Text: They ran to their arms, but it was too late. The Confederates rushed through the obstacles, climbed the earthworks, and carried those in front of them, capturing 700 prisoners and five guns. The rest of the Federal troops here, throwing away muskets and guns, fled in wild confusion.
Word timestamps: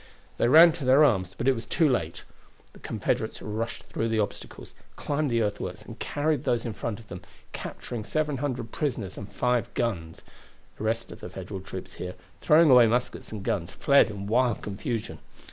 They 0.39 0.47
ran 0.47 0.71
to 0.71 0.83
their 0.83 1.03
arms, 1.03 1.35
but 1.37 1.47
it 1.47 1.53
was 1.53 1.67
too 1.67 1.87
late. 1.87 2.23
The 2.73 2.79
Confederates 2.79 3.39
rushed 3.39 3.83
through 3.83 4.07
the 4.09 4.17
obstacles, 4.17 4.73
climbed 4.95 5.29
the 5.29 5.43
earthworks, 5.43 5.83
and 5.83 5.99
carried 5.99 6.43
those 6.43 6.65
in 6.65 6.73
front 6.73 6.99
of 6.99 7.07
them, 7.07 7.21
capturing 7.51 8.03
700 8.03 8.71
prisoners 8.71 9.15
and 9.15 9.31
five 9.31 9.71
guns. 9.75 10.23
The 10.79 10.85
rest 10.85 11.11
of 11.11 11.19
the 11.19 11.29
Federal 11.29 11.61
troops 11.61 11.93
here, 12.01 12.15
throwing 12.39 12.71
away 12.71 12.87
muskets 12.87 13.31
and 13.31 13.43
guns, 13.43 13.69
fled 13.69 14.09
in 14.09 14.25
wild 14.25 14.63
confusion. 14.63 15.19